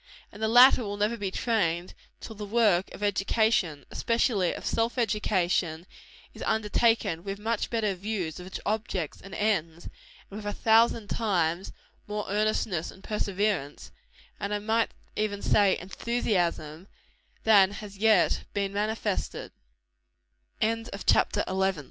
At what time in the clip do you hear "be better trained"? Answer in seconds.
1.15-1.93